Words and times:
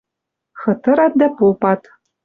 Хытырат 0.61 1.13
дӓ 1.19 1.27
попат 1.37 1.81